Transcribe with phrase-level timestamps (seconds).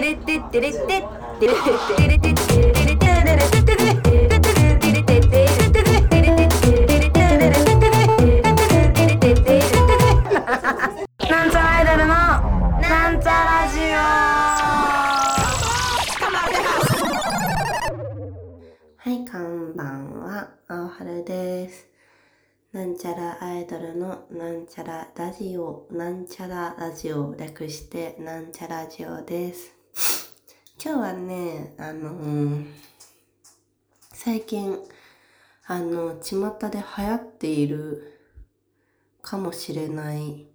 [0.00, 0.06] な
[11.46, 12.14] んちゃらアイドルの
[12.80, 13.80] なんちゃラジ
[18.96, 21.88] はい、こんばんは、青春です。
[22.72, 29.79] なんちゃらアイドルのなんちゃらラジオ、なんちゃらラジオ、略してなんちゃラジオです。
[30.82, 32.90] 今日はね、あのー
[34.22, 34.76] 最近、
[35.66, 38.20] あの、巷で流行っている
[39.22, 40.46] かもしれない、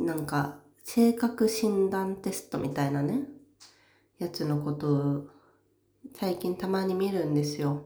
[0.00, 3.28] なんか、性格診断テストみたいなね、
[4.18, 5.26] やつのことを
[6.14, 7.84] 最近たまに見るんですよ。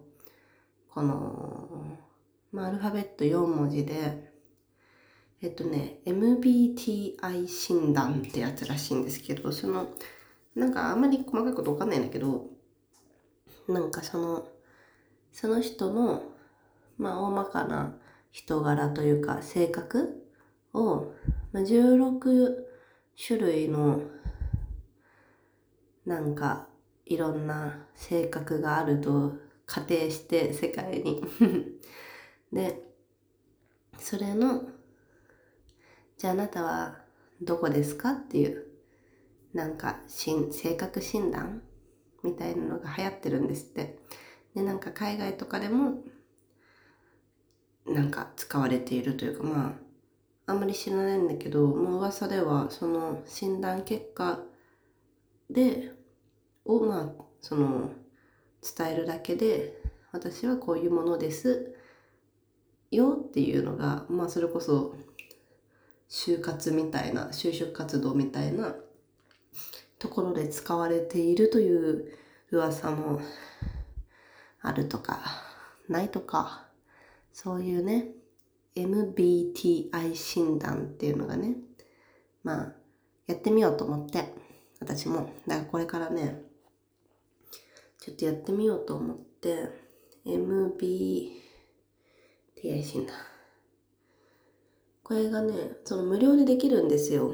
[0.94, 1.98] この、
[2.50, 4.27] まあ、アルファベット4文字で、
[5.40, 9.88] えっとね、MBTI 診断ってやつらしいんですけど、その、
[10.56, 12.46] なんかあんまり細かいことわかんないんだけど、
[13.68, 14.48] なんかその、
[15.32, 16.24] その人の、
[16.96, 17.94] まあ、大まかな
[18.32, 20.26] 人柄というか性格
[20.74, 21.12] を、
[21.52, 22.56] まあ、16
[23.16, 24.02] 種類の
[26.04, 26.66] なんか
[27.06, 29.34] いろんな性格があると
[29.66, 31.22] 仮定して世界に。
[32.52, 32.82] で
[33.98, 34.68] それの
[36.18, 36.98] じゃああなたは
[37.40, 38.66] どこですかっていう
[39.54, 41.62] なんか性格診断
[42.22, 43.98] みたいなのが流行ってるんですって。
[44.54, 46.02] でなんか海外とかでも
[47.86, 49.76] なんか使われているというかま
[50.46, 54.40] ああんまり知らないんだけどもう噂ではその診断結果
[55.50, 55.92] で
[56.64, 57.90] をまあその
[58.76, 59.80] 伝えるだけで
[60.10, 61.76] 私はこういうものです
[62.90, 64.94] よっていうのがまあそれこそ
[66.08, 68.74] 就活みたいな就職活動みたいな
[69.98, 72.12] ところで使われているという
[72.50, 73.20] 噂も
[74.62, 75.20] あるとか
[75.88, 76.66] ないとか
[77.32, 78.08] そういうね
[78.74, 81.56] MBTI 診断っていうのがね
[82.42, 82.72] まあ
[83.26, 84.32] やってみようと思って
[84.80, 85.30] 私も。
[85.46, 86.42] だからこれからね
[88.00, 89.68] ちょっとやってみようと思って
[90.24, 91.32] MBTI
[92.82, 93.37] 診断。
[95.08, 95.54] これがね
[95.86, 97.32] その無料でできるんですよ。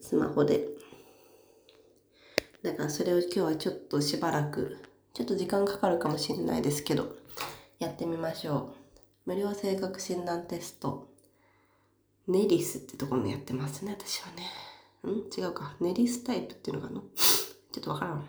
[0.00, 0.68] スマホで。
[2.62, 4.78] だからそれを今日はちょっとしばらく
[5.12, 7.14] ちょっと時間かかるかもしれないですけど
[7.78, 8.74] やってみましょ
[9.26, 9.30] う。
[9.30, 11.10] 無料性格診断テスト。
[12.26, 15.12] ネリスってところもやってますね私はね。
[15.12, 15.28] ん？
[15.30, 15.76] 違うか。
[15.78, 17.02] ネリスタイプっていうのかな
[17.70, 18.26] ちょっとわからん。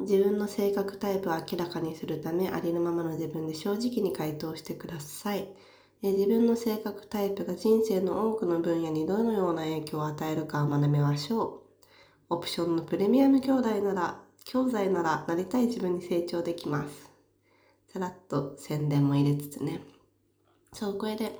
[0.00, 5.48] 自分の性格タイプを明らかにするためありのままの自分で正直に回答してください。
[6.02, 11.60] 自分の性格タイプが人生の多くの分野にどのような影響を与えるかを学びましょう。
[12.30, 17.10] オプションのプレミアム兄弟なら教材ならなりたい自分に成長できます。
[17.92, 19.80] さらっと宣伝も入れつつね。
[20.72, 21.38] そうこれで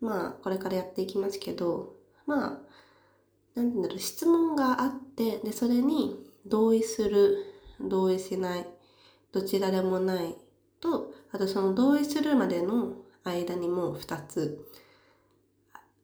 [0.00, 1.94] まあこれからやっていきますけど
[2.26, 2.48] まあ
[3.54, 7.47] なんて言うんだろう質問があってでそれに同意する
[7.80, 8.66] 同意しない。
[9.32, 10.36] どちらでもない。
[10.80, 12.94] とあとその同意するまでの
[13.24, 14.66] 間にも2つ。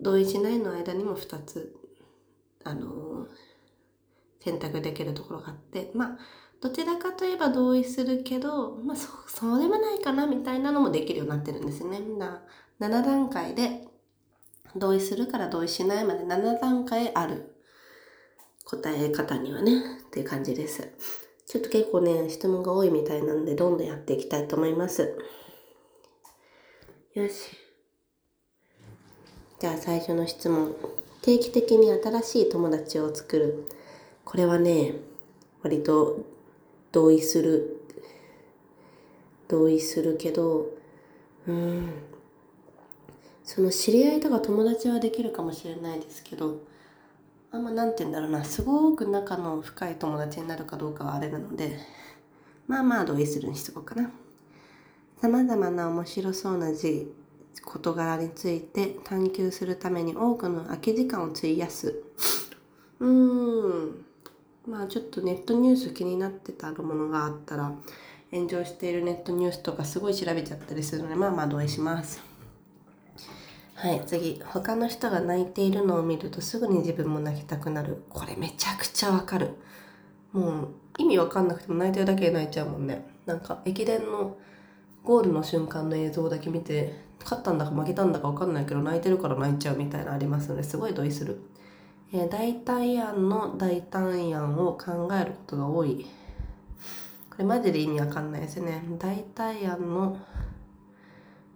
[0.01, 1.77] 同意しないの間にも2つ。
[2.65, 3.27] あの
[4.41, 5.91] 選択できるところがあって。
[5.95, 6.19] まあ
[6.61, 12.01] どちらかといえば同意するけどまあそそうでもないかなみたいなのもできるようになってるんですよね。
[12.19, 12.43] だ
[12.81, 13.87] 7段階で
[14.75, 17.55] 同意するから同意しないまで7段階ある
[18.65, 19.73] 答え方にはね
[20.07, 20.91] っていう感じです。
[21.55, 25.17] ちょっと結構ね質問が多いみたいなんでどんどんやっていきたいと思います。
[27.15, 27.33] よし。
[29.61, 30.75] じゃあ最初の質問。
[31.23, 33.69] 定期的に新しい友達を作る。
[34.25, 34.97] これはね、
[35.63, 36.25] 割と
[36.91, 37.87] 同意する。
[39.47, 40.73] 同意するけど、
[41.47, 41.93] うん。
[43.45, 46.57] その知り合いとか友達はできるかもしれないですけど、
[47.55, 51.79] あんまなんて言うんだろうな、すごく仲の深い友達になるかどうかはあれなので、
[52.67, 54.11] まあまあ同意するにしとこうかな。
[55.23, 57.15] 様々な面白そうな字
[57.65, 62.03] 事柄について探求するために多くの空き時間を費やす。
[62.99, 64.05] うーん。
[64.67, 67.73] まあちょっとネットニュース気になってたものがあったら
[68.33, 72.34] 炎上しているネットニュースとかすごい調べちゃったりするのでまあまあ同意します。
[73.75, 79.51] はい次他の人が泣いているのを見るとすぐに自分も泣きたくなるこれめちゃくちゃわかる
[80.33, 80.69] もう
[80.99, 84.37] 意味わかんなくても泣いてるだけで泣いちゃうもんねなんか駅伝の
[85.03, 91.41] ゴールの瞬間の映像だけ見て勝ったんだか負けたんだか分かんないけど泣いてるから泣いちゃうみたいなありますのですごい同意する。
[92.13, 96.07] えー、代替案の代替案を考えることが多い。
[97.31, 98.83] これマジで意味わかんないですね。
[98.99, 100.17] 代替案の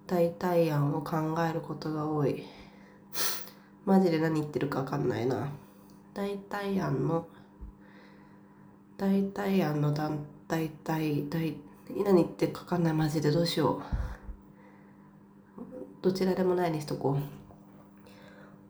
[0.08, 1.16] 代替案を考
[1.48, 2.42] えることが多い。
[3.84, 5.52] マジで何言ってるかわかんないな。
[6.14, 7.28] 代替案の
[8.96, 11.56] 代替案の団体代代
[12.04, 13.82] 何言ってるかわかんないマジでどうしよう。
[16.00, 17.22] どちらでもないにしとこう。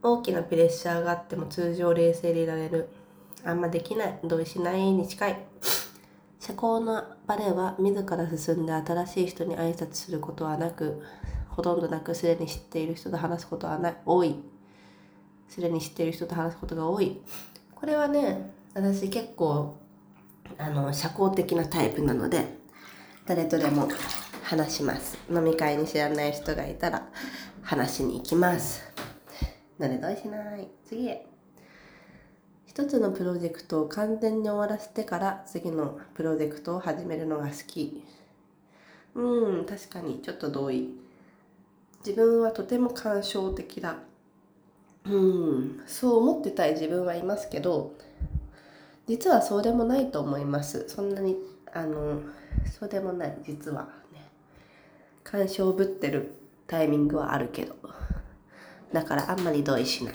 [0.02, 2.88] 大きなプレッシャーがあっても通常冷静でいられる。
[3.44, 4.19] あんまできない。
[4.25, 5.48] 同意しないに近い。
[6.40, 11.02] 社交の場では自ら進んで新しい人に挨拶することはなく、
[11.49, 13.96] ほとんどなくすでに知っている人と話すことはない。
[14.06, 14.37] 多い。
[15.49, 17.20] すでに知っている人と話すことが多い。
[17.75, 19.76] これはね、私結構、
[20.56, 22.56] あの、社交的なタイプなので、
[23.26, 23.88] 誰とでも
[24.43, 25.19] 話します。
[25.31, 27.08] 飲み会に知らない人がいたら
[27.62, 28.82] 話しに行きます。
[29.79, 30.69] のでどうしない？
[30.85, 31.26] 次へ
[32.79, 38.05] 一つのプロジェクトを完全に終わらせてから次のプロジェクトを始めるのが好き。
[39.17, 40.21] うん確かに。
[40.23, 40.91] ちょっと同意。
[42.07, 43.97] 自分はとても感傷的だ。
[45.07, 47.95] うんそう思ってたい自分はいますけど
[49.09, 50.85] 実はそうでもないと思います。
[50.87, 51.37] そんなに
[51.75, 52.21] あの
[52.79, 53.37] そうでもない。
[53.43, 54.25] 実はね。
[55.25, 56.33] 干渉ぶってる
[56.69, 57.75] タイミングはあるけど。
[58.93, 60.15] だからあんまり同意しない。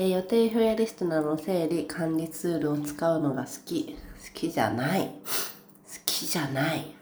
[0.00, 3.96] えー、予定表やリストなどの整理管理ツールを使うのが好き。
[3.96, 5.00] 好きじゃない。
[5.00, 5.10] 好
[6.06, 6.94] きじゃない。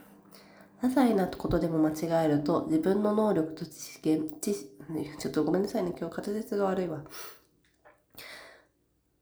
[0.81, 7.03] 些細なことでも間違えると自分の能力と知識、知ちょっとごめんなさいね、今日滑舌が悪いわ。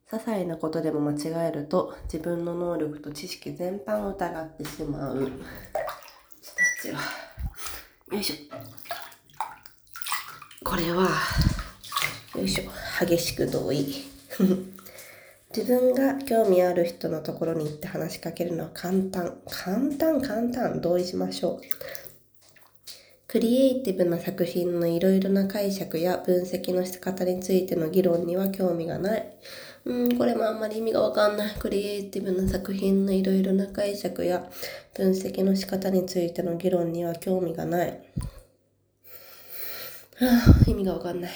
[0.09, 5.19] 些細なことでも間違えると自分の能力と知識全般を疑ってしまう。
[5.19, 5.31] ちょっ
[8.09, 8.55] とよいしょ。
[10.63, 11.09] これは、
[12.37, 12.65] よいしょ、
[13.05, 13.95] 激しく同意。
[15.57, 19.39] 自分が興味ある人のところに行って話しかけるのは簡単。
[19.49, 21.61] 簡単、簡単、同意しましょう。
[23.29, 29.37] クリエイティブな作品のいろいろな解釈や分析の仕方についての議論には興味がない。
[29.85, 31.55] うん、これもあんまり意味がわかんない。
[31.57, 34.51] クリエイティブな作品のいろいろな解釈や
[34.95, 38.01] 分析の仕方についての議論には興味がない。
[40.67, 41.33] 意味がわかんない。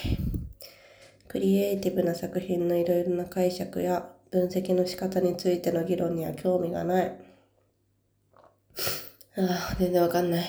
[1.28, 7.06] クリエイティブな作品のいろいろな解釈や分析の仕方についての議論には興味がない。
[9.36, 10.46] ああ、全然わかんない。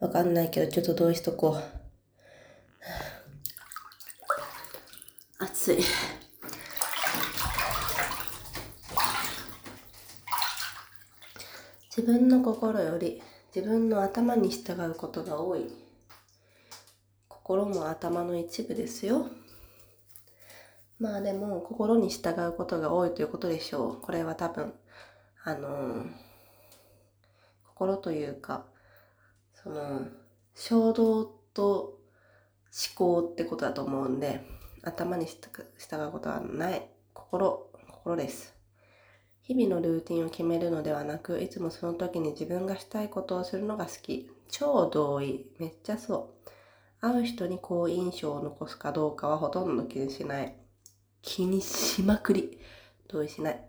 [0.00, 1.62] わかんないけど、ちょっと同意しとこう。
[5.38, 5.78] 暑い。
[11.96, 13.22] 自分の心より
[13.54, 15.72] 自分の頭に従うことが多い。
[17.28, 19.30] 心も頭の一部ですよ。
[21.02, 24.00] まあでも、心に従うことが多いということでしょう。
[24.00, 24.72] これは多分、
[25.42, 26.06] あのー、
[27.66, 28.66] 心というか、
[29.52, 30.02] その、
[30.54, 31.98] 衝動と
[32.94, 34.46] 思考ってことだと思うんで、
[34.84, 35.40] 頭に従
[36.04, 36.86] うことはない。
[37.12, 38.54] 心、心です。
[39.40, 44.30] 日々のルーティンを決めるのではなく、いつもその時に自分がしたいことをするのが好き。
[44.48, 45.46] 超同意。
[45.58, 46.50] めっちゃそう。
[47.00, 50.61] 会う人に好印象を残すかどうかはほとんど気にしない。
[51.22, 52.58] 気にしまくり。
[53.08, 53.64] 同意しない。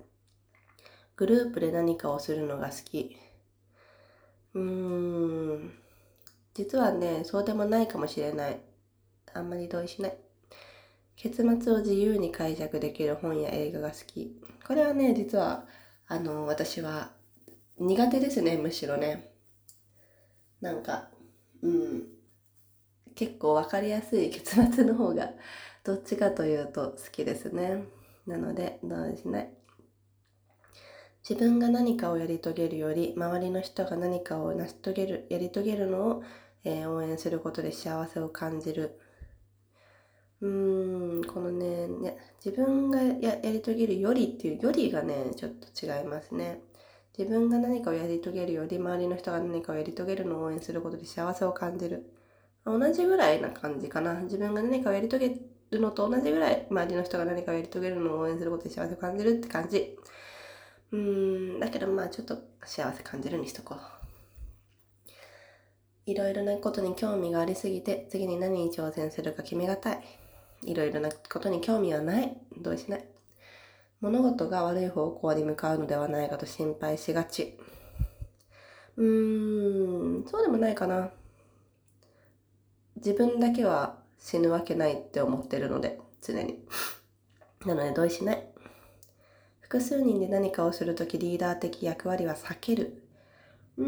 [1.15, 3.15] グループで何かをするのが好き。
[4.53, 5.73] うーん。
[6.53, 8.59] 実はね、そうでもないかもしれない。
[9.33, 10.17] あんまり同意しない。
[11.15, 14.41] 結末を自由に解釈できる本や映画が好き。
[14.65, 15.65] これはね、実は、
[16.07, 17.11] あの、私は
[17.77, 19.31] 苦手ですね、むしろね。
[20.61, 21.09] なんか、
[21.61, 22.07] うん。
[23.15, 25.29] 結構分かりやすい結末の方が
[25.83, 27.83] どっちかというと好きですね。
[28.25, 29.49] なので、どうしない。
[31.27, 36.23] 自分が何かをやり遂げるより、周りの人が何かを成し遂げる、やり遂げるのを、
[36.63, 38.97] えー、応援することで幸せを感じる。
[40.39, 46.61] うーん、このね、ね自分がややり遂げるよりっていうよりがね、ちょっと違いますね。
[47.17, 52.09] 自分が何かをやり遂げるより、周りの人が何かをやり遂げるのを応援することで幸せを感じる。
[52.65, 54.21] 同じぐらいな感じかな。
[54.21, 59.97] 自分が何かをやり遂げるのと同じぐらい、周りの人が何かをやり遂げるのを応援することで幸せを感じるって感じ。
[60.91, 63.79] うーん、だけどまあちょっと幸せ感じるにしとこう。
[66.05, 70.03] いろいろなことに興味がありすぎて、次に何に挑戦するか決めがたい。
[70.63, 72.37] いろいろなことに興味はない。
[72.61, 73.05] 同意しない。
[74.01, 77.57] 物事が悪い方向に向かうのではないかと心配しがち。
[78.97, 81.09] うーん、そうでもないかな。
[82.97, 86.63] 自分だけは死ぬわけないって思ってるので、常に。
[87.65, 88.47] なので同意しない。
[89.59, 93.03] 複数人で何かをするときリーダー的役割は避ける。
[93.77, 93.87] うー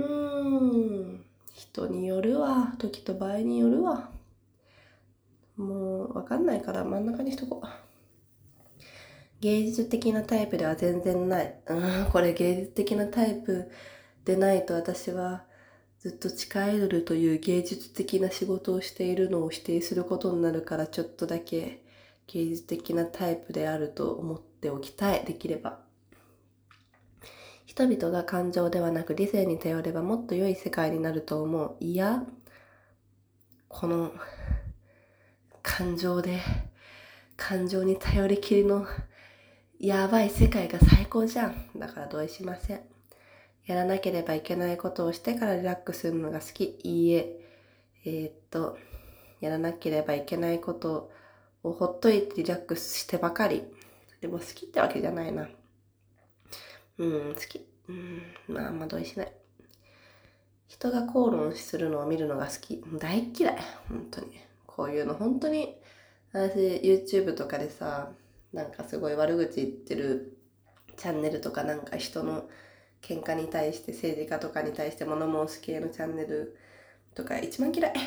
[1.14, 1.26] ん。
[1.54, 2.76] 人によるわ。
[2.80, 4.10] 時と場合によるわ。
[5.56, 7.68] もうわかんないから真ん中にしとこう。
[9.40, 11.56] 芸術的なタイプでは全然ない。
[11.68, 13.72] うん、これ芸術的なタイプ
[14.26, 15.46] でないと私は
[16.06, 21.84] ずっと地下アイドルという芸術的な仕事をしているのを否定することになるからちょっとだけ
[22.28, 25.26] 芸術的なタイプであると思っておきたい。
[25.26, 25.80] できれば。
[27.66, 31.76] 人々が感情ではなく理性に頼ればもっと良い世界になると思う。
[31.80, 32.24] いや、
[33.68, 34.12] この
[35.64, 36.40] 感情で、
[37.36, 38.86] 感情に頼りきりの
[39.80, 41.56] やばい世界が最高じゃん。
[41.76, 42.95] だから同意しません。
[43.66, 46.80] やらなければいけないことをしてからリラックスするのが好き。
[46.84, 47.40] いいえ。
[48.06, 48.78] えー、っと、
[49.42, 51.12] やらなければいけないこと
[51.64, 53.64] をほっといてリラックスしてばかり。
[54.22, 55.50] でも好きってわけじゃないな。
[56.98, 57.66] うん、好き。
[57.88, 59.32] うん、まああんま同意しない。
[60.68, 62.84] 人が口論するのを見るのが好き。
[63.00, 63.58] 大嫌い。
[63.90, 64.40] 本当に。
[64.68, 65.76] こういうの本当に、
[66.34, 68.12] 私 YouTube とかでさ、
[68.54, 70.38] なんかすごい悪口言ってる
[70.98, 72.50] チャンネルとかなんか人の
[73.06, 76.58] 喧嘩に対して政治家とかに対して物申す系のチャンネル
[77.14, 77.94] とか一番嫌い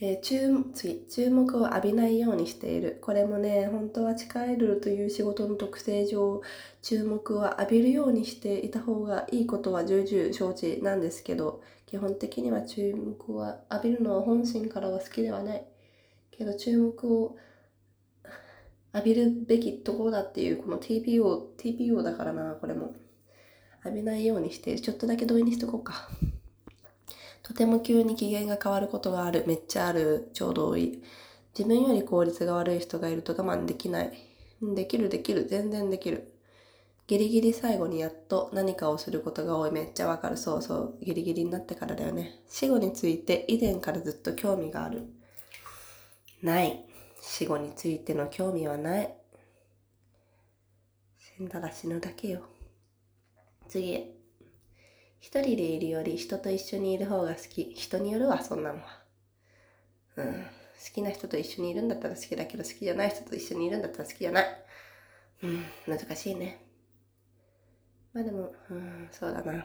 [0.00, 2.98] えー、注次注目を浴びないようにしている。
[3.00, 6.42] これもね、本当は地下アイドルという仕事の特性上、
[6.82, 15.64] 注目は浴びるようにしていた方がいいことは重々承知なんですけど、基本的には注目は浴びるのは本心からは好きではない。
[16.32, 17.36] けど注目を
[18.94, 22.94] 浴びるべきところだっていう、この TPO、TPO だからな、これも。
[23.84, 26.08] 浴びないようにして、ちょっとだけ同意にしとこうか。
[27.42, 29.44] とても急に機嫌が変わることがある。
[29.46, 30.30] めっちゃある。
[30.32, 31.02] ちょうど多い。
[31.58, 34.12] 自分より効率が悪い人がいると我慢できない。
[34.62, 35.44] できるできる。
[35.44, 36.32] 全然できる。
[37.06, 39.72] ギリギリ最後にやっと何かをすることが多い。
[39.72, 40.38] めっちゃわかる。
[40.38, 40.98] そうそう。
[41.02, 42.40] ギリギリになってからだよね。
[42.48, 45.02] 死後について以前からずっと興味がある。
[46.42, 46.86] ない。
[47.26, 49.14] 死後についての興味はない。
[51.18, 52.42] 死んだら死ぬだけよ。
[53.66, 54.14] 次へ。
[55.20, 57.74] 一人でいるより人と一緒にいる方が好き。
[57.74, 58.84] 人によるわ、そんなのは。
[60.16, 60.32] うん。
[60.34, 60.40] 好
[60.94, 64.64] きな人と一緒にいるんだったら好きだけど、好きじゃない人と一緒にいるんだったら好きじゃない。
[65.42, 66.62] うん、難しいね。
[68.12, 69.64] まあでも、うん、そうだな。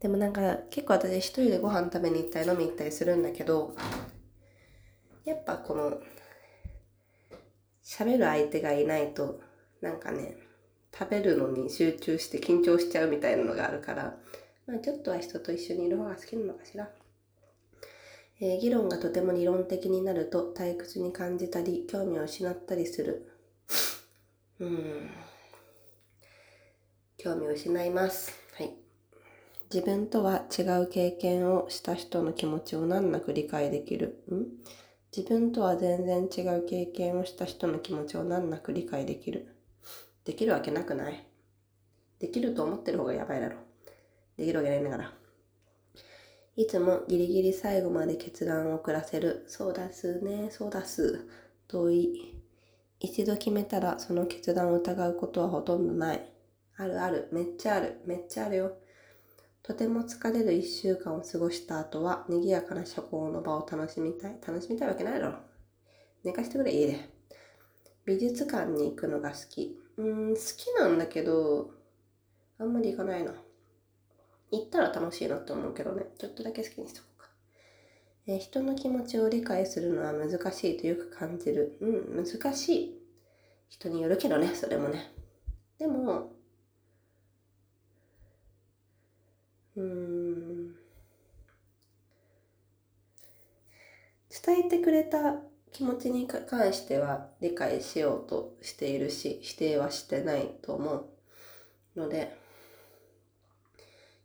[0.00, 3.76] でもなんか、結構私一人でご飯食べに行ったり飲み行ったりするんだけど、
[5.24, 6.00] やっぱこの、
[7.86, 9.40] 喋る相手がいないと、
[9.80, 10.36] なんかね、
[10.92, 14.16] 食べるのに集中して緊張しちゃうみたいなのがあるから、
[14.66, 16.90] まあちょっとは人と一緒にいる方が好きなのかしら。
[18.40, 23.30] えー、議論がとても理論的になると退屈に感じたり、興味を失ったりする。
[24.58, 25.10] うん。
[27.18, 28.32] 興味を失います。
[28.58, 28.74] はい。
[29.72, 34.22] 自分とは違う経験をした人の気持ちを難なく理解できる。
[34.30, 34.46] ん
[35.16, 39.48] 自分とは全然違う経験をした人の気持ちを難なく理解できる。
[40.26, 41.26] できるわけなくない
[42.18, 43.56] できると思ってる方がやばいだろ。
[44.36, 45.12] できるわけないんだから。
[46.56, 49.46] いつもギリギリ最後まで決断を遅らせる。
[49.48, 51.26] そうだすね、そうだす。
[51.66, 52.42] 同意。
[53.00, 56.30] 一度決めたらその決断を疑うことはほとんどない。
[56.76, 57.28] あるある。
[57.32, 58.02] めっちゃある。
[58.04, 58.76] めっちゃあるよ。
[59.66, 64.38] とても疲れる一週間を過ごした後は、賑やかな社交の場を楽しみたい。
[64.46, 65.38] 楽しみたいわけないだろ。
[66.22, 67.10] 寝かしてくれ、家で。
[68.04, 69.76] 美術館に行くのが好き。
[69.96, 71.72] うーん、好きなんだけど、
[72.60, 73.34] あんまり行かないな。
[74.52, 76.06] 行ったら楽しいなって思うけどね。
[76.16, 77.28] ちょっとだけ好きにしとこうか。
[78.28, 81.76] え、人の気持ちを理解するのは難しいとよく感じる。
[81.80, 83.02] うん、難しい。
[83.68, 85.12] 人によるけどね、それもね。
[85.76, 86.35] でも、
[89.76, 90.74] うん。
[94.44, 95.36] 伝えてくれた
[95.72, 101.10] 気持ちに関しては理解しようとしているし、否定はしてないと思
[101.96, 102.36] うので、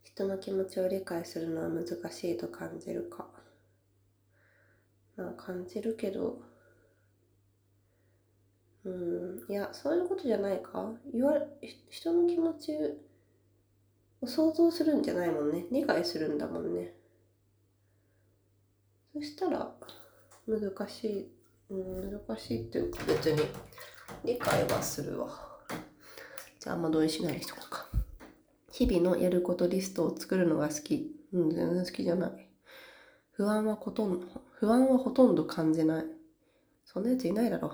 [0.03, 3.27] 人の気持ちを理解するのは難しいと感じるか。
[5.17, 6.41] まあ感じるけど、
[8.83, 11.47] うん、いや、そういうことじゃないか言われ、
[11.89, 12.73] 人の気持ち
[14.27, 15.65] 想像するんじゃないもんね。
[15.71, 16.93] 理解するんだもんね。
[19.13, 19.75] そしたら、
[20.47, 21.31] 難しい、
[21.69, 23.41] 難しいっていうか別に
[24.23, 25.27] 理解はするわ。
[26.59, 27.87] じゃああんま同意しないにしとか。
[28.71, 31.15] 日々のやることリストを作るのが好き。
[31.33, 32.49] うん、全然好きじゃない。
[33.31, 36.05] 不安はほとんど、不安はほとんど感じない。
[36.85, 37.73] そんなやついないだろ。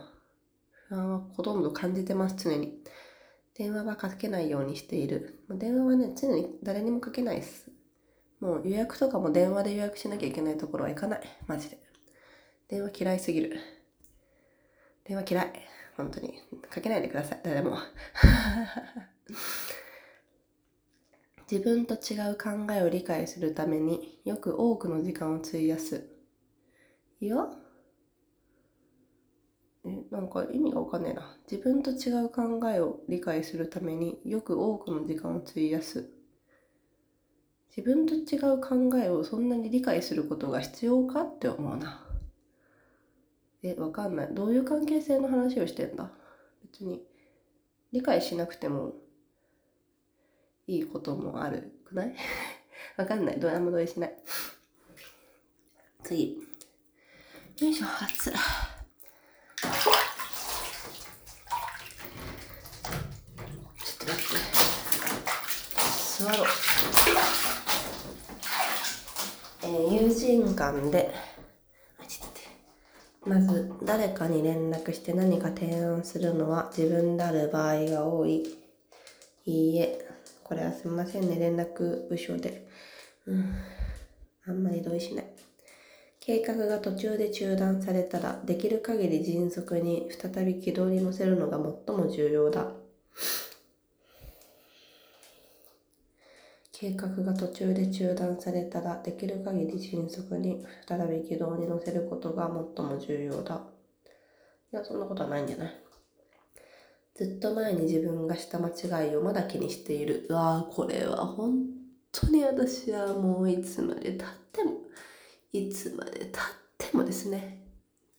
[0.87, 2.81] 不安はほとんど感じてます、常に。
[3.57, 5.43] 電話はかけないようにしている。
[5.49, 7.71] 電話はね、常に誰にもかけないっす。
[8.39, 11.21] もう予約とかも電話で予約しなきゃいけないところは行かない。
[11.47, 11.79] マジで。
[12.67, 13.59] 電話嫌いすぎる。
[15.05, 15.53] 電話嫌い。
[15.95, 16.35] 本当に。
[16.69, 17.41] かけないでください。
[17.43, 17.77] 誰も。
[21.49, 26.07] 自分と違う考えを理解するためによく多くの時間を費やす。
[27.19, 27.37] いや
[29.87, 31.37] え、なんか意味がわかんねえな。
[31.49, 36.09] 自分と違う考えを理解するためによく多くの時間を費やす。
[37.75, 42.03] 自分と違う考えをそんなに理解することが必要かって思うな。
[43.63, 44.33] え、わかんない。
[44.33, 46.11] どういう関係性の話をしてんだ？
[46.63, 47.03] 別に
[47.91, 48.93] 理解しなくても
[50.67, 52.13] いいこともあるくない？
[52.97, 53.39] わかんない。
[53.39, 54.17] どうやも同意しない。
[56.03, 56.35] 次。
[57.59, 58.31] よいしょ、熱。
[66.17, 66.47] 座ろう。
[69.63, 71.13] えー、友人間で、
[73.25, 78.43] まず誰かに連絡して何か提案するのは自分である場合が多い。
[79.45, 80.07] いいえ、
[80.43, 82.67] これはすみませんね、連絡部署で。
[83.25, 83.55] うん、
[84.47, 85.36] あんまり同意しない。
[86.27, 91.57] 計画が途中で中断されたら、できる限り迅速に再び軌道に乗せるのが
[91.87, 92.67] 最も重要だ。
[96.73, 103.61] 計画が途中で中断されたらできる限り迅速に再び軌道に乗せることが最も重要だ。
[104.73, 105.73] いや、そんなことはないんじゃない？
[107.15, 110.27] ずっと前に自分がした間違いをまだ気にしている。
[110.29, 111.67] うわぁ、これは本
[112.11, 114.76] 当に私はもういつまで経っても、
[115.53, 116.31] いつまで経っ
[116.77, 117.63] てもですね、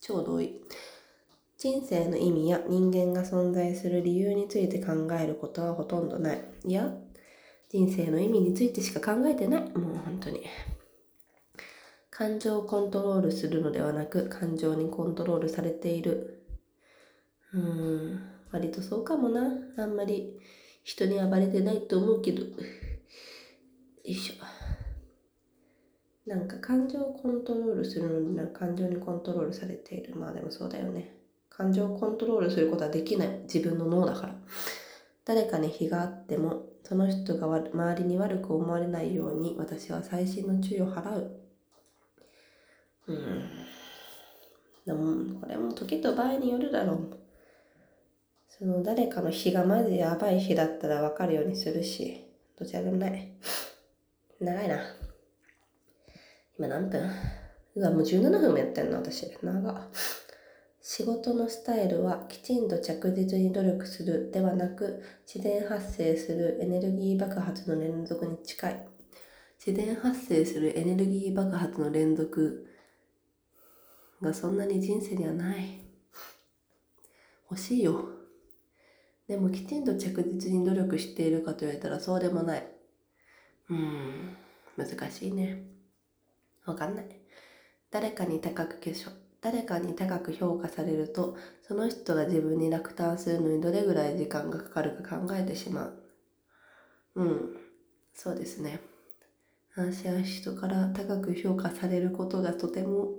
[0.01, 0.61] 超同意。
[1.59, 6.45] 人生の意味や人間が存在する理由について考えることはほとんどない。
[6.65, 6.95] いや、
[7.69, 9.63] 人生の意味についてしか考えてない。
[9.73, 10.43] もう本当に。
[12.11, 16.43] 感情をコントロールするのではなく、感情にコントロールされている。
[17.53, 19.53] うーん、割とそうかもな。
[19.77, 20.39] あんまり
[20.83, 22.43] 人に暴れてないと思うけど。
[22.43, 22.49] よ
[24.05, 24.58] いしょ。
[26.29, 30.15] なんか感情をコントロールするのにな感情にコントロールされている。
[30.15, 31.15] まあでもそうだよね。
[31.49, 33.29] 感情をコントロールすることはできない。
[33.45, 34.35] 自分の脳だから。
[35.25, 41.41] 誰かに非があってもその人が周りに悪く思われないように私は細心の注意を払う。
[43.07, 43.51] うん。
[44.87, 47.19] でも、これも時と場合によるだろう。
[48.49, 52.25] その誰かの日がマジやばい日だったら分かるようにするし、
[52.59, 53.33] どちらでもない。
[54.41, 55.08] 長いな。
[56.59, 57.09] 今何分？
[57.77, 59.31] うわ、もう17分もやってんの私。
[59.43, 59.89] 長
[60.81, 68.89] 仕事のスタイルはきちんと着実に努力するではなく自然発生するエネルギー爆発の連続に近い。
[69.65, 72.67] 自然発生するエネルギー爆発の連続
[74.21, 75.85] がそんなに人生にはない。
[77.51, 78.05] 欲しいよ。
[79.29, 82.67] でもきちんと着実に努力しているかと言われたらそうでもない。
[83.71, 84.37] うん
[84.77, 85.78] 難しいね。
[86.69, 87.07] わかんない。
[87.91, 96.03] 誰かに高く化粧誰かに高く評価されるとその人が自分に落胆するのにどれぐらい時間がかかるか考えてしまう。
[97.17, 97.57] うん。
[98.15, 98.81] そうですね。
[99.77, 103.11] 私は人から高く評価されることがとても、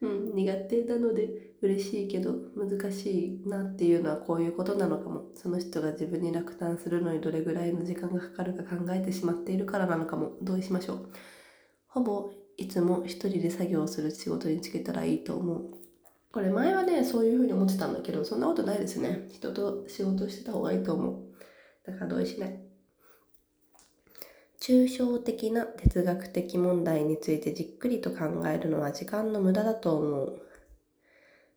[0.00, 1.28] うん、苦手なので
[1.60, 5.26] 嬉しいけど難しいなっていうのはこういうことなのかも。
[5.34, 10.32] その人が自分に落胆するのにどれぐらいの時間がかかるか考えてしまっているからなのかも。
[10.40, 11.08] 同意しましょう。
[11.88, 15.64] ほぼいつも一人で作業する仕事につけたらいいと思う。
[16.32, 19.26] これ前はね、そういうふうに思ってたんだけど、そんなことないですね。
[19.30, 21.16] 人と仕事してた方がいいと思う。
[21.86, 22.60] だから同意しない？
[24.60, 30.42] 抽象的な哲学的問題についてじっくりと考えるのは時間の無駄だと思う。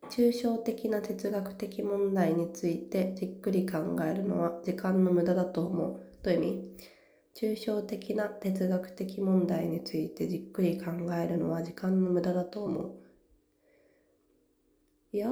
[0.10, 6.02] 抽象的な哲学的問題についてじっくり考えるのは時間の無駄だと思う。
[6.24, 6.78] どういう意味？
[7.36, 12.96] 抽象的な哲学的問題についてじっくり考えるのは時間の無駄だと思う。
[15.12, 15.30] いや、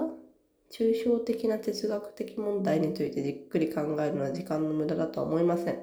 [0.72, 5.80] 抽象的な哲学的問題についてじっくり考えるのは時間の無駄だとは思いません。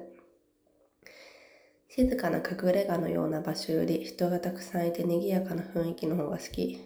[1.89, 6.81] 静かな隠れ家のような場所より人がたくさんいて賑やかな雰囲気の方が好き。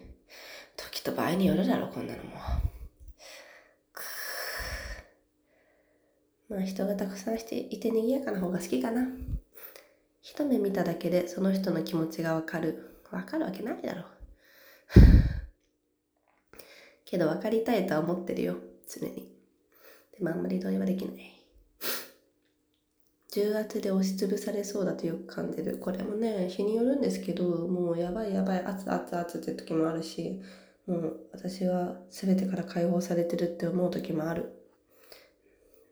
[0.76, 2.69] 時と場合によるだろ、こんなのも。
[6.50, 9.06] まあ人がたくさんしていて賑やかな方が好きかな。
[10.20, 12.98] 一目見ただけでその人の気持ちがわかる。
[13.12, 14.04] わかるわけないだろう。
[17.06, 18.56] けど分かりたいとは思ってるよ、
[18.88, 19.32] 常に。
[20.18, 21.36] でもあんまり同意はできない。
[23.32, 25.78] 重圧で押しつぶされそうだとよく感じる。
[25.78, 30.42] これもね、日によるんですけど、もうやばいやばい、熱々熱って時もあるし、
[30.86, 34.59] もう私は全てから解放されてるって思う時もある。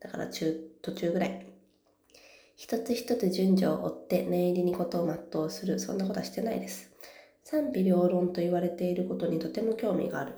[0.00, 1.46] だから中、途中ぐらい。
[2.56, 5.78] 一つ一つ順序を追って念入りにことを全うする。
[5.78, 6.90] そんなことはしてないです。
[7.44, 10.34] 賛否両論と言われていることにとても興味がある。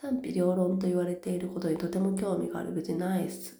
[0.00, 2.72] 賛否両論と言われていることにとても興味がある。
[2.72, 3.58] 別にないっす。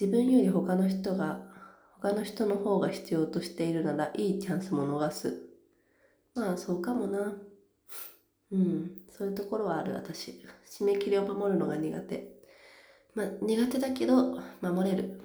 [0.00, 1.42] 自分より他の人が、
[2.00, 5.42] 他の人の方が必要としているならいいチャンスも逃す。
[6.34, 7.34] まあそうかもな。
[8.50, 10.40] うん、そういうところはある私。
[10.70, 12.37] 締め切りを守るのが苦手。
[13.14, 15.20] まあ苦手だけど守れる。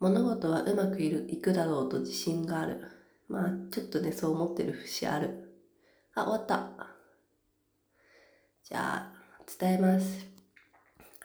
[0.00, 2.82] 物事はうまくいる、いくだろうと自信がある。
[3.28, 5.52] まあちょっとね、そう思ってる節ある。
[6.14, 6.70] あ、終わった。
[8.62, 9.12] じゃあ、
[9.58, 10.26] 伝えます。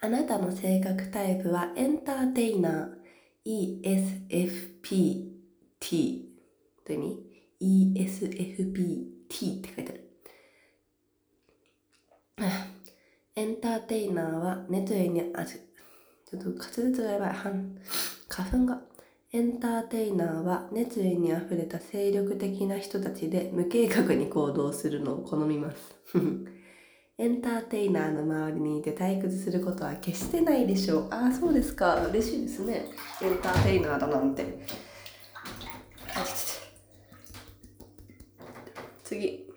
[0.00, 3.04] あなたの性格タイプはエンターテイナー
[3.46, 5.34] ESFPT
[6.84, 6.98] という意
[7.60, 10.03] 味 ?ESFPT って書いてある。
[13.36, 17.30] エンターテイナーは熱意にあちょっと滑舌がやばい。
[18.28, 18.80] 花粉が。
[19.32, 25.76] エンターテイナーは熱意にあふれた精力的な人たちで無計画に行動するのを好みます。
[27.18, 31.08] エンターテイナーの周りにいて退屈することは決してないでしょう。
[31.10, 32.06] ああ、そうですか。
[32.06, 32.86] 嬉しいですね。
[33.20, 34.64] エンターテイナーだなんて。
[39.02, 39.52] 次。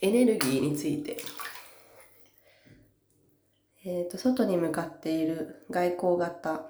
[0.00, 1.16] エネルギーについて。
[3.90, 6.68] え、ー、と、外に向かっている外交型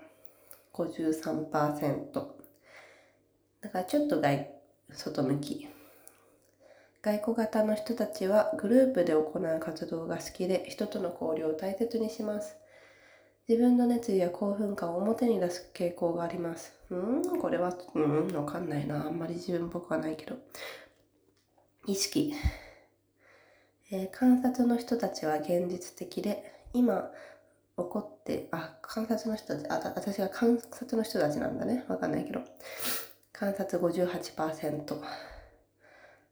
[0.73, 2.13] 53%。
[3.61, 4.49] だからちょっと外、
[4.93, 5.69] 外向き。
[7.03, 12.57] 外交型の人たちはグループで行う活動が好きで人との交流を大切にします。
[13.49, 16.73] 自分の熱意や興奮感を表に出す傾向があります。
[16.91, 19.07] うん、これは、うん、わかんないな。
[19.07, 20.37] あんまり自分っぽくはないけど。
[21.85, 22.33] 意識。
[23.91, 27.11] えー、観察の人たちは現実的で、今
[27.77, 31.85] 起こって、あ、観察の人たち、あ、私が観察の人たちなんだね。
[31.89, 32.41] わかんないけど。
[33.33, 35.01] 観察58%。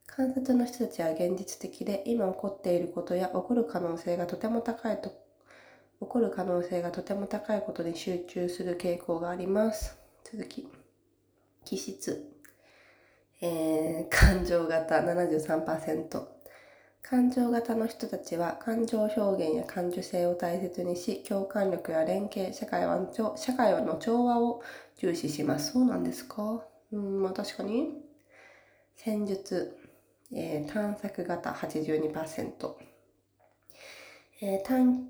[0.05, 9.97] 観察の人たちは現実的で今起こっていることや起こる可能性がとても高いと起こる可能性がとても高いことに集中する傾向があります。
[10.23, 10.67] 続き。
[11.63, 12.33] 気質。
[13.41, 16.36] えー、感情型73%。
[17.09, 22.99] 感情型の人たちは感情表現や感受性を大切にし、共感力や連携、社会は
[23.37, 24.61] 社会の調和を
[24.97, 25.71] 重視します。
[25.71, 26.61] そうなんですか？
[26.91, 28.01] うん、まあ確かに。
[28.95, 29.77] 戦術。
[30.33, 32.75] えー、探索型82%、
[34.41, 35.07] えー、探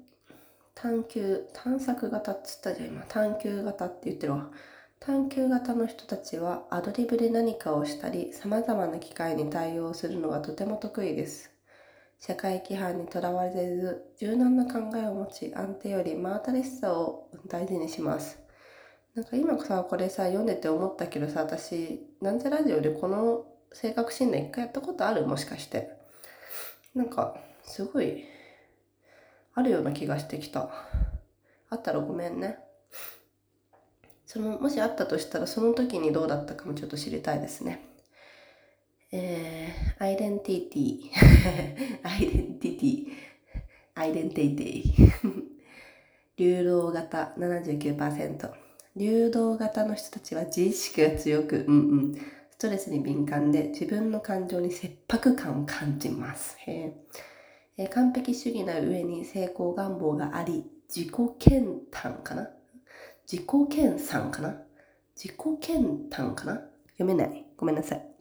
[0.76, 4.52] 探求探索型っつったじゃん今探求型って言ってるわ
[5.00, 11.57] 探求型の人たちはアドリブで何かをしたり様々な機会に対応するのがとても得意です
[12.20, 18.40] 社会規範にとらわれず柔軟な考えを持ち安定より真新しさを大事にします
[19.16, 25.26] なんか今さこれさ読んでて思ったけどさ私なんちゃラジオでこの性格診断一回やったことある？
[25.28, 25.92] もしかして。
[26.96, 28.24] なんか、すごい、
[29.54, 30.70] あるような気がしてきた。
[31.70, 32.58] あったらごめんね。
[34.26, 37.87] その、もしあったとしたら、その時にどうだったかもちょっと知りたいですね。
[39.10, 41.10] えー、アイデンティティ。
[42.04, 43.08] アイデンティティ。
[43.96, 45.44] アイデンティティ。
[46.36, 48.52] 流動型79%。
[48.98, 52.16] 流動型の人たちは自意識が強く、うんうん。
[52.52, 56.58] ストレスに敏感で自分の感情に切迫感を感じます。
[56.68, 62.50] えー、完璧主義な上に成功願望があり、自己研鑽かな？
[63.32, 64.62] 自己研鑽かな？
[65.16, 66.62] 自己研鑽かな？
[66.98, 67.46] 読めない。
[67.56, 68.17] ごめんなさい。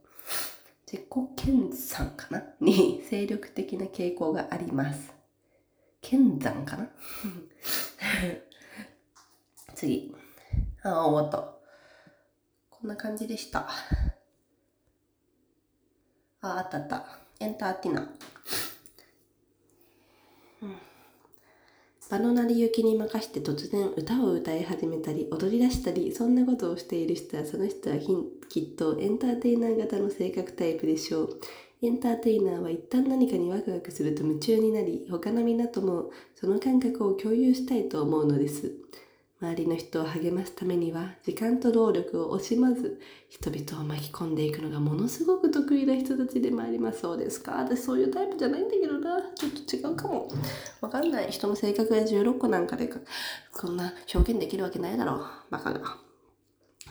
[0.97, 1.05] 自己
[1.37, 2.43] 研鑽かな？
[2.59, 5.13] に精力的な傾向があります。
[6.01, 6.89] 剣山かな？
[9.77, 10.17] 次。
[10.83, 11.53] あ、終わった。
[12.71, 13.69] こんな感じでした。
[16.41, 17.05] あ、あったあった。
[17.41, 18.01] エンターティナ。
[20.63, 20.79] ーん。
[22.09, 27.97] 場の成り行きに任して突然歌を歌い始めたり踊り出したりそんなことをしている人はその人は
[28.49, 31.40] きっとエンターテイナー型の性格タイプでしょう。
[31.83, 38.73] エンターテイナーは一旦何かにワクワクすると夢中になり他の皆ともその感覚を共有したいと思うのです。
[39.38, 47.01] 周りの人を励ますためには時間と労力を惜しまず人々を巻き込んでいくのがものすごく得意な人たちでもあります。
[47.01, 47.59] そうですか？
[47.59, 49.20] 私そういうタイプじゃないんだけどな。
[49.35, 50.29] ちょっと違うかも。
[50.81, 51.31] わかんない。
[51.31, 55.20] 人の性格が16個なんかでこんな表現できるわけないだろう。
[55.51, 55.99] バカが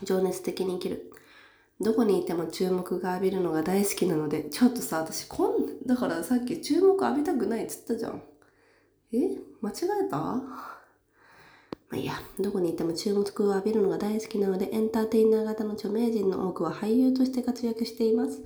[0.04, 1.12] 情熱的に生きる。
[1.82, 8.22] どこにいても注目が浴びるのが大好きなのでちょっとさ私こんだからさっき注目浴びたくないっつったじゃん。
[9.12, 9.18] え？
[9.62, 9.74] 間違
[10.06, 10.75] えた？
[11.96, 18.44] いや、どこにいても注目を浴びるのが大好きなので、エンターテイナー型の著名人の多くは俳優として活躍しています。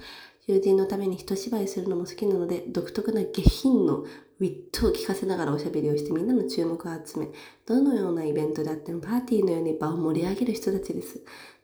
[0.47, 4.05] 友人のために一芝居するのも好きなので、独特な下品の
[4.39, 7.27] ウィットを聞かせながらおしゃべりをしてみんなの注目を集め、
[7.65, 11.21] どのようなイベントであってもパーティーのように場を盛り上げる人たちです。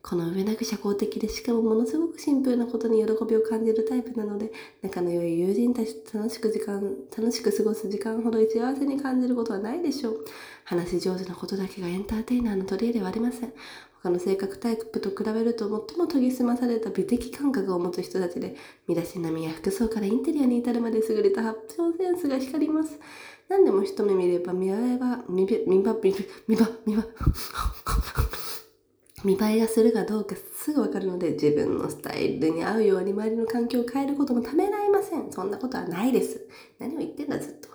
[0.08, 4.52] この上なく社交的でしかもものすごくシンプルなことに喜びを感じるタイプなので
[4.84, 6.80] 仲の良い友人たちと楽しく時間
[7.18, 10.26] 楽しく過ごす時間ほど幸せに感じることはないでしょう
[10.64, 13.54] 話し上手なことだけがエンターテイナーの取り柄ではありません
[14.06, 18.56] 他の性格タイプと比べると最も研ぎ澄まされた美的感覚を持つ人たちで
[18.88, 23.00] 身だしなみや服装からインテリアに至るまで優れた発表センスが光ります。
[23.50, 27.04] 何でも一目見れば見栄えは見見ば見ば見ば見ば
[29.24, 37.75] 見栄えがするかどうかすぐわかるので自分のスタイルに合うように周りの環境を変えることもためらいませんそんなことはないです何を言ってんだずっと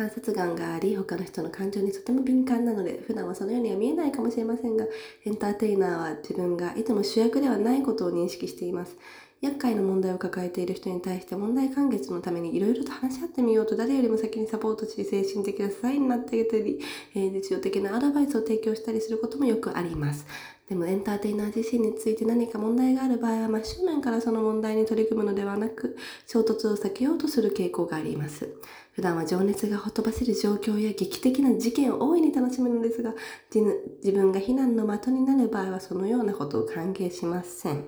[0.00, 4.86] 観察眼があり他の人の感情にとても敏感なので普段はそのようには見えないかもしれませんが
[5.26, 8.96] エンターテイナーは自分がいつも主役ではないことを認識しています。
[9.42, 16.78] 厄介な問題を抱えている人に対して問題解決のためにいろいろと話し合ってみようと誰よりも先にサポートし精神的な支えになってあげたり、
[17.14, 20.26] えー、日常的なアドバイスを提供したりすることもよくあります。
[20.70, 25.96] でもエンターテイナー自身について何か問題がある場合は真正面からその問題に取り組むのではなく
[26.28, 28.54] 衝突を避けようとする傾向があります。
[28.92, 33.14] 普段は情熱がほとばしる状況や劇的な事件を大いに楽しむのですが
[33.52, 37.86] 自分が非難の的になる場合はそのようなことを歓迎しません。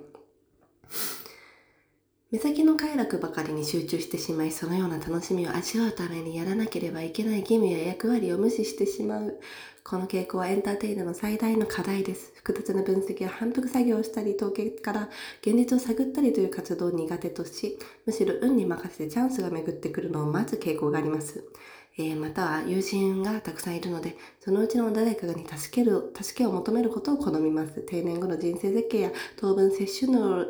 [2.33, 9.38] 目先の快楽ばかりに集中してしまいそのような楽しみを味わうためにやらなければいけない義務や役割を無視してしまう
[9.85, 12.33] この傾向はエンターテイナーの最大の課題です。
[12.37, 21.45] 複雑な分析や反復作業をしたり、統計から現実を探ったりという活動を苦手とし、むしろ運に任せてチャンスが巡ってくるのを待つ傾向があります。
[21.99, 27.83] えー、または友人がたくさんいるので、そのうちの誰かに助ける、助けを求めることを好みます。
[27.83, 30.47] 定年後の人生設計や当分摂取の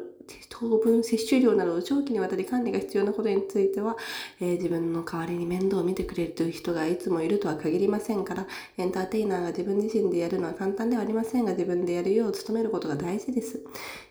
[0.48, 3.96] 糖分摂取量など長期にわたり管理が必要なことについては、
[4.40, 8.46] えー、自分の代わりに面倒を見てくれるという人がいつもいるとは限りませんから
[8.78, 13.60] エンターテイナーが自分自身でやるのは簡単ではありませんが自分でやるよう努めることが大事です。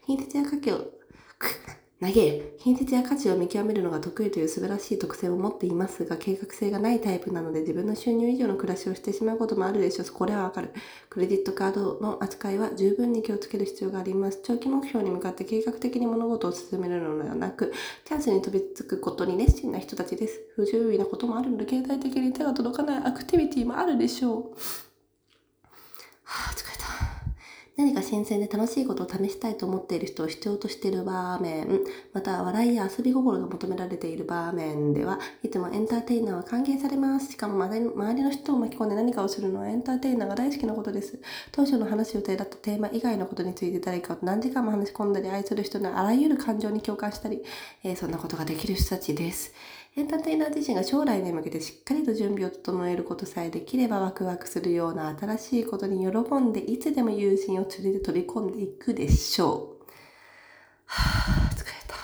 [0.06, 0.86] 品質や家計を
[2.02, 10.08] 投げ、品質や価値を見極めるのが得意という素晴らしい特性を持っていますが、計画性がないタイプなので自分の収入以上の暮らしをしてしまうこともあるでしょう。
[10.08, 10.72] これはわかる。
[11.12, 14.40] クレジットカードの扱いは十分に気をつける必要があります。
[14.42, 17.72] 長期目標に向かって計画的に物事を進めるのではなく、
[18.04, 20.42] チャンスに飛びつくことに熱心な人たちです。
[20.56, 24.42] 不自由なこともあるので、経済的に手が届かないアクティビティもあるでしょう。
[26.24, 26.91] はあ、疲れた。
[27.82, 31.80] 何か新鮮で楽しいことを試したいと思っている人を必要としている場面、
[32.14, 37.32] また笑いや遊び心が求められている場面では、いつもエンターテイナーは歓迎されます。
[37.32, 41.20] しかも周りの人を巻き込んで何かをするのはエンターテイナーが大好きなことです。
[41.52, 47.42] 当初の話す予定だったテーマ以外のことについて誰かと何時間も話し込んだり、愛する人のあらゆる感情に共感したり、
[47.84, 49.54] えー、そんなことができる人たちです。
[49.98, 59.86] エンターテイナー自身が将来に向けてしっかりと準備を整えることさえできればワクワクするような新しいことに喜んでいつでも友人を連れて飛び込んでいくでしょう。
[60.86, 61.96] はぁ、疲れた。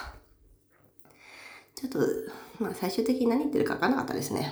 [1.76, 2.00] ちょっと、
[2.60, 4.52] まあ最終的に何言ってるかわからなかったですね。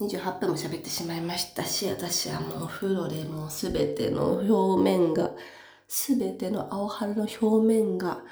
[0.00, 5.32] 28分も喋ってしまいましたし、私はもうお風呂でもうすべての表面が、
[5.88, 8.22] すべての青春の表面が、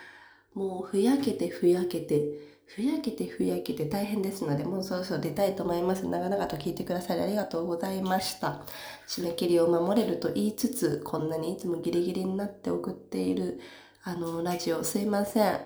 [0.55, 6.07] もうふやけてふやけて、ふやけてふやけて大変ですので、もうそろそろ出たいと思います。
[6.07, 8.61] 長々と聞いてくださりありがとうございました。
[9.09, 13.59] 締め切りを守れると言いつつ、こんなにいつもギリギリになって送っている、
[14.05, 15.61] あの、ラジオ、すいません。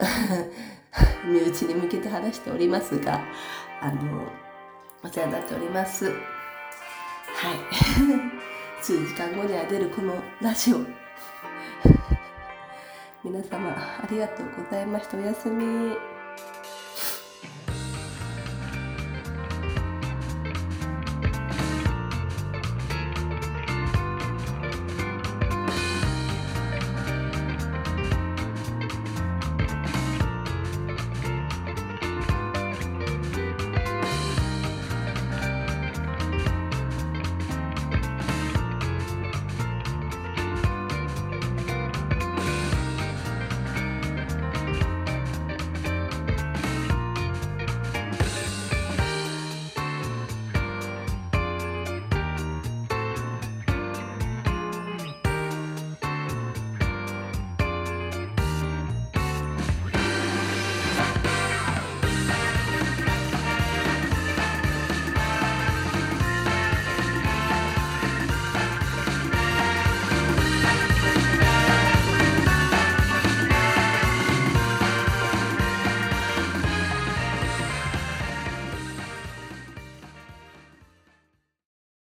[1.26, 3.20] 身内に向けて話しておりますが、
[3.80, 4.22] あの、
[5.02, 6.06] お世話になっております。
[6.06, 6.14] はい。
[8.80, 10.78] 数時間後には出るこのラジオ。
[13.24, 15.16] 皆様、ありがとうございました。
[15.16, 16.11] おやすみ。